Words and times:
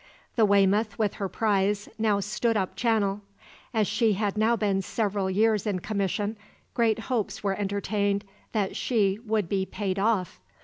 The 0.35 0.47
"Weymouth," 0.47 0.97
with 0.97 1.13
her 1.21 1.29
prize, 1.29 1.87
now 1.99 2.19
stood 2.21 2.57
up 2.57 2.75
Channel. 2.75 3.21
As 3.71 3.85
she 3.87 4.13
had 4.13 4.35
now 4.35 4.55
been 4.55 4.81
several 4.81 5.29
years 5.29 5.67
in 5.67 5.77
commission, 5.77 6.37
great 6.73 6.97
hopes 7.01 7.43
were 7.43 7.53
entertained 7.53 8.25
that 8.51 8.75
she 8.75 9.19
would 9.23 9.47
be 9.47 9.63
paid 9.63 9.99
off. 9.99 10.39